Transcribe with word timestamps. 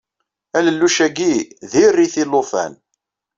Alelluc 0.57 0.97
agi 1.05 1.33
d-irri-t 1.71 2.15
i 2.23 2.25
lṭufan! 2.27 2.73